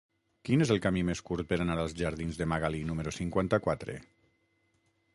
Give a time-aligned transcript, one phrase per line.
[0.47, 4.01] Quin és el camí més curt per anar als jardins de Magalí número cinquanta-quatre?